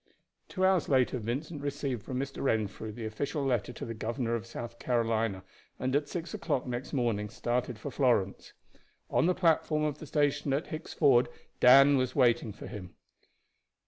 [0.49, 2.41] Two hours later Vincent received from Mr.
[2.41, 5.43] Renfrew the official letter to the governor of South Carolina,
[5.77, 8.53] and at six o'clock next morning started for Florence.
[9.11, 11.29] On the platform of the station at Hicks Ford
[11.59, 12.95] Dan was waiting for him.